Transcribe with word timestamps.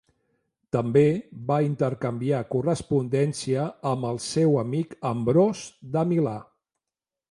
També 0.75 1.03
va 1.51 1.57
intercanviar 1.65 2.39
correspondència 2.57 3.69
amb 3.93 4.11
el 4.13 4.21
seu 4.31 4.59
amic 4.67 5.01
Ambròs 5.15 5.67
de 5.97 6.09
Milà. 6.15 6.39